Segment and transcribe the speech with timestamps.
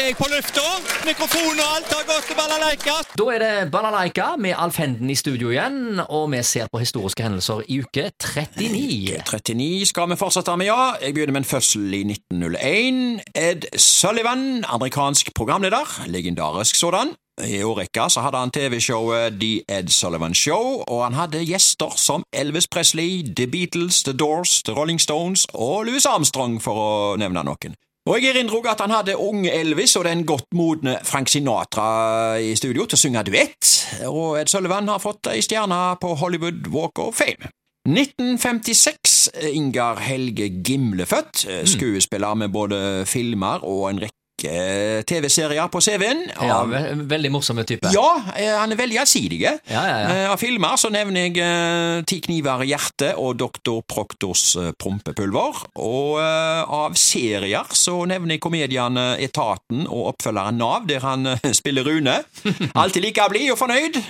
[0.00, 0.62] er jeg på lufta.
[1.06, 2.96] Mikrofon og alt har gått til balalaika.
[3.16, 7.24] Da er det Balalaika med Alf Henden i studio igjen, og vi ser på historiske
[7.24, 9.22] hendelser i uke 39.
[9.24, 10.96] 39 skal vi fortsette med, ja.
[11.00, 13.22] Jeg begynner med en fødsel i 1901.
[13.34, 17.14] Ed Sullivan, amerikansk programleder, legendarisk sådan.
[17.44, 22.24] I årrekka så hadde han TV-showet The Ed Sullivan Show, og han hadde gjester som
[22.32, 27.44] Elvis Presley, The Beatles, The Doors, The Rolling Stones og Louis Armstrong, for å nevne
[27.44, 27.76] noen.
[28.06, 32.52] Og Jeg erindrer at han hadde unge Elvis og den godt modne Frank Sinatra i
[32.54, 33.72] studio til å synge duett,
[34.06, 37.50] og Ed Sullivan har fått ei stjerne på Hollywood Walk of Fame.
[37.86, 39.16] 1956.
[39.54, 41.46] Ingar Helge Gimle født.
[41.70, 46.22] Skuespiller med både filmer og en rekke TV-serier på CV-en.
[46.44, 47.88] Ja, ve veldig morsomme type.
[47.92, 49.40] ja, eh, han er veldig allsidig.
[49.42, 50.08] Ja, ja, ja.
[50.12, 55.62] Eh, Av filmer så nevner jeg eh, Ti kniver i hjertet og Doktor Proktors prompepulver.
[55.82, 61.26] Og av serier så nevner jeg komediene Etaten og oppfølgeren Nav, der han
[61.56, 62.18] spiller Rune.
[62.80, 64.00] Alltid like blid og fornøyd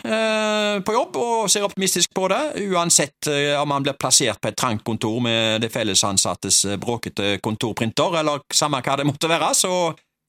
[0.86, 2.40] på jobb og ser optimistisk på det,
[2.70, 3.28] uansett
[3.60, 8.80] om han blir plassert på et trangt kontor med det fellesansattes bråkete kontorprinter, eller samme
[8.84, 9.72] hva det måtte være, så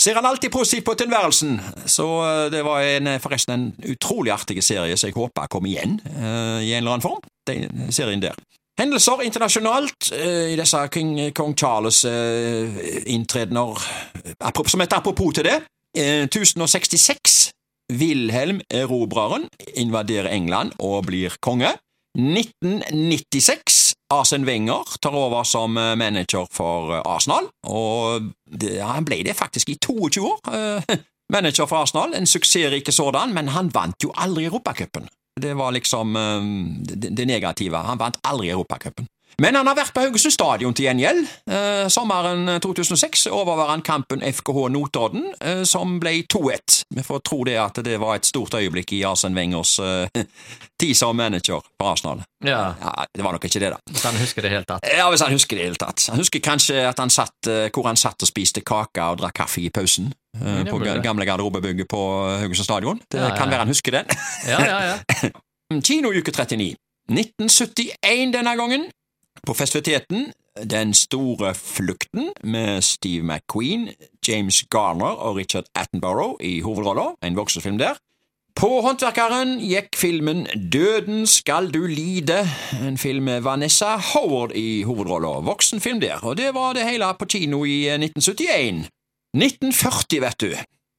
[0.08, 1.58] ser han alltid positivt på tilværelsen.
[1.86, 6.00] Så eh, det var en, forresten en utrolig artig serie, så jeg håper kommer igjen
[6.16, 8.38] uh, i en eller annen form, den serien der.
[8.80, 12.78] Hendelser internasjonalt uh, i disse King, kong Charles eh,
[14.40, 15.62] apropos- Som et apropos til det.
[15.98, 17.52] Eh, 1066.
[17.92, 21.72] Wilhelm Erobreren invaderer England og blir konge.
[22.18, 23.87] 1996.
[24.14, 29.36] Arsen Wenger tar over som eh, manager for eh, Arsenal, og det, han ble det
[29.36, 30.40] faktisk i 22 år.
[30.54, 30.98] eh,
[31.34, 35.10] Manager for Arsenal, en suksessrike sådan, men han vant jo aldri Europacupen.
[35.42, 36.14] Det var liksom
[36.88, 37.78] det, det negative.
[37.78, 39.06] Han vant aldri Europacupen.
[39.42, 41.28] Men han har vært på Haugesund stadion til gjengjeld.
[41.46, 46.80] Eh, sommeren 2006 overvar han kampen FKH Notodden, eh, som ble 2-1.
[46.90, 50.10] Vi får tro det at det var et stort øyeblikk i Arsen Wengers eh,
[50.82, 52.24] tid som manager på Arsenal.
[52.42, 53.78] Ja, Ja, det var nok ikke det, da.
[53.92, 54.90] Hvis han husker det helt tatt.
[54.98, 56.08] Ja, Hvis han husker det hele tatt.
[56.10, 59.38] Han husker kanskje at han satt, eh, hvor han satt og spiste kake og drakk
[59.44, 60.10] kaffe i pausen.
[60.42, 60.98] eh, det på det.
[61.06, 62.02] gamle garderobebygget på
[62.42, 63.02] Haugesund stadion.
[63.12, 64.06] Det Ja, ja, kan være han husker den.
[64.50, 65.30] Ja, ja, ja.
[65.78, 66.74] Kinouke 39.
[67.08, 68.90] 1971 denne gangen.
[69.46, 73.90] På festiviteten Den store flukten med Steve McQueen,
[74.28, 78.00] James Garner og Richard Attenborough i hovedrolla, en voksenfilm der.
[78.58, 82.40] På Håndverkeren gikk filmen Døden skal du lide,
[82.82, 87.30] en film med Vanessa Howard i hovedrolla, voksenfilm der, og det var det hele på
[87.30, 88.90] kino i eh, 1971.
[89.38, 90.50] 1940, vet du.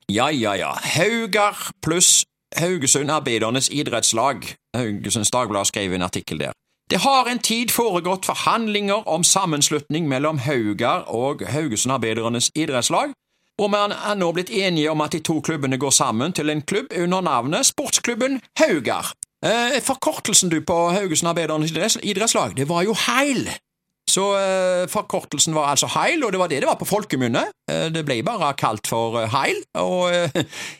[0.08, 0.70] Ja, ja, ja.
[0.94, 2.24] Haugar pluss
[2.56, 4.46] Haugesund Arbeidernes idrettslag.
[4.76, 6.54] Haugesunds Dagblad skrev en artikkel der.
[6.90, 13.12] Det har en tid foregått forhandlinger om sammenslutning mellom Haugar og Haugesund Arbeidernes idrettslag,
[13.60, 16.62] og man er nå blitt enige om at de to klubbene går sammen til en
[16.62, 19.12] klubb under navnet Sportsklubben Haugar.
[19.44, 23.50] Eh, forkortelsen du på Haugesund Arbeidernes idrettslag, det var jo Heil.
[24.08, 27.42] Så eh, forkortelsen var altså Heil, og det var det det var på folkemunne.
[27.70, 30.08] Eh, det ble bare kalt for eh, Heil, og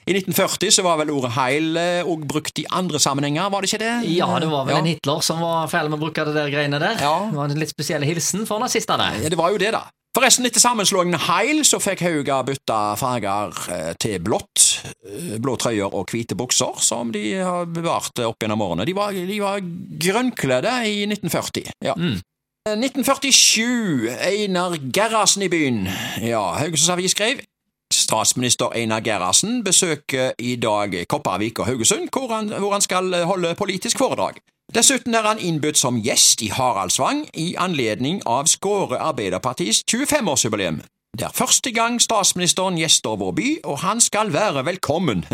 [0.09, 1.77] i 1940 så var vel ordet Heil
[2.09, 3.93] òg brukt i andre sammenhenger, var det ikke det?
[4.17, 4.81] Ja, det var vel Ja.
[4.81, 6.97] en Hitler som var feil med å bruke det der greiene der.
[7.05, 7.15] Ja.
[7.29, 9.13] Det var en litt spesiell hilsen for nazistene.
[9.23, 9.85] Ja, det var jo det, da.
[10.17, 13.53] Forresten, etter sammenslåingen Heil så fikk Hauga bytta farger
[14.03, 14.65] til blått.
[15.39, 18.87] Blå trøyer og hvite bukser, som de har bevart opp gjennom årene.
[18.89, 19.61] De var, de var
[20.09, 21.71] grønnkledde i 1940.
[21.85, 21.95] ja.
[21.95, 22.19] Eh,
[22.73, 24.09] 1947.
[24.21, 25.89] Einar Gerhardsen i byen.
[26.23, 27.41] Ja, Haugesunds Avis skrev
[27.93, 33.55] Statsminister Einar Gerhardsen besøker i dag Kopervik og Haugesund, hvor han, hvor han skal holde
[33.55, 34.33] politisk foredrag.
[34.75, 40.83] Dessuten er han innbudt som gjest i Haraldsvang i anledning av Skåre Arbeiderpartis 25-årsjubileum.
[41.17, 45.25] Det er første gang statsministeren gjester vår by, og han skal være velkommen.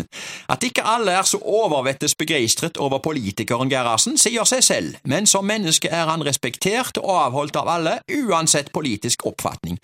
[0.48, 5.44] At ikke alle er så overvettes begeistret over politikeren Gerhardsen, sier seg selv, men som
[5.44, 9.80] menneske er han respektert og avholdt av alle, uansett politisk oppfatning.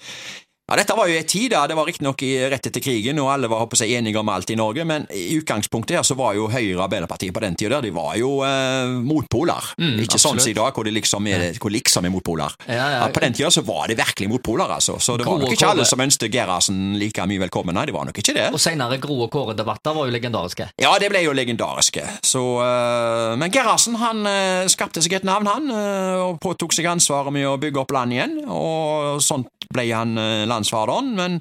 [0.71, 3.27] Ja, Dette var jo en tid da det var riktignok i- rett etter krigen, og
[3.33, 6.37] alle var håper seg enige om alt i Norge, men i utgangspunktet her så var
[6.39, 9.73] jo Høyre og Arbeiderpartiet på den tida de var jo eh, motpoler.
[9.81, 10.45] Ikke sånn absolutt.
[10.45, 12.55] som i dag, hvor de liksom er, hvor liksom er motpoler.
[12.69, 13.09] Ja, ja.
[13.11, 14.95] på den tida så var det virkelig motpoler, altså.
[15.03, 18.07] Så det var nok ikke alle som ønsket Gerhardsen like mye velkommen, nei, det var
[18.07, 18.47] nok ikke det.
[18.55, 20.71] Og senere Gro og Kåre-debatter var jo legendariske.
[20.79, 22.07] Ja, det ble jo legendariske.
[22.23, 26.87] Så, eh, men Gerhardsen han eh, skapte seg et navn, han, eh, og påtok seg
[26.95, 28.39] ansvaret med å bygge opp landet igjen.
[28.47, 31.15] Og sånt ble han uh, landsfaderen.
[31.19, 31.39] Men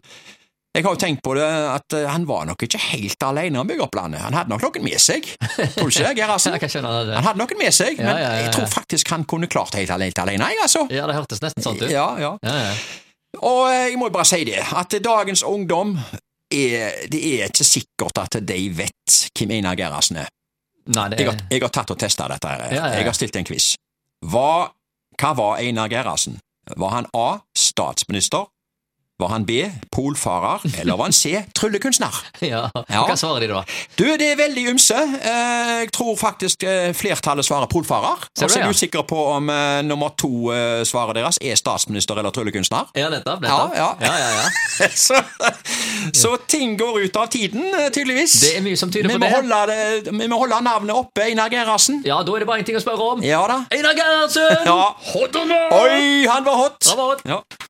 [0.75, 3.65] jeg har jo tenkt på det at eh, han var nok ikke helt alene om
[3.65, 4.21] å bygge opp landet.
[4.21, 5.25] Han hadde nok noen med seg.
[5.41, 6.53] Tror du ikke det, Gerhardsen?
[7.17, 8.43] Han hadde noen med seg, men ja, ja, ja.
[8.45, 10.85] jeg tror faktisk han kunne klart det helt alene, jeg, altså.
[10.93, 11.89] Ja, det hørtes nesten sånn ut.
[11.89, 12.35] Ja, ja.
[13.41, 17.65] Og eh, jeg må jo bare si det, at dagens ungdom er, det er ikke
[17.65, 20.29] sikkert at de vet hvem Einar Gerhardsen er.
[20.89, 22.49] Nei, det Jeg har, jeg har tatt og testa dette.
[22.49, 22.77] her.
[22.77, 23.73] Jeg har stilt en quiz.
[24.25, 24.69] Hva,
[25.17, 26.37] hva var Einar Gerhardsen?
[26.77, 27.39] Var han A.
[27.79, 28.47] statsminister?
[29.19, 29.65] Var han B.
[29.91, 30.61] polfarer?
[30.79, 31.43] Eller var han C.
[31.55, 32.15] tryllekunstner?
[32.39, 32.69] ja.
[32.89, 33.01] Ja.
[33.03, 33.63] Hva svarer de da?
[33.99, 34.95] Du, det er veldig ymse.
[34.95, 38.15] Eh, Jeg tror faktisk eh, flertallet svarer polfarer.
[38.23, 38.69] Og så er jeg ja?
[38.71, 40.31] usikker på om eh, nummer to
[40.87, 42.93] svaret deres er statsminister eller tryllekunstner.
[42.95, 43.43] Ja, nettopp.
[43.43, 43.75] nettopp.
[43.75, 44.87] Ja, ja, ja, ja.
[45.05, 45.19] så,
[46.15, 48.37] så ting går ut av tiden, tydeligvis.
[48.45, 49.33] Det er mye som tyder vi på det.
[49.35, 51.99] holde vi må holde navnet oppe, Einar Gerhardsen.
[52.07, 53.23] Ja, da er det bare én ting å spørre om.
[53.27, 53.59] Ja da.
[53.75, 54.63] Einar Gerhardsen!
[54.63, 54.79] Ja.
[55.11, 55.75] Hot or not?
[55.83, 56.79] Oi, han var hot!
[56.87, 57.27] Han var hot.
[57.27, 57.43] Ja.